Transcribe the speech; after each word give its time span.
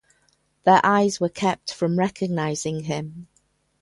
Their 0.63 0.81
eyes 0.83 1.19
were 1.19 1.29
kept 1.29 1.71
from 1.71 1.99
recognizing 1.99 2.85
him. 2.85 3.27